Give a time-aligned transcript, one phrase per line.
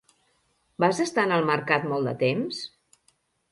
[0.83, 2.65] Vas estar en el mercat molt de temps?